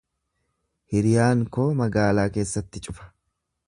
Hiriyaan 0.93 1.45
koo 1.59 1.69
magaalaa 1.83 2.27
keessatti 2.39 2.87
cufa. 2.89 3.11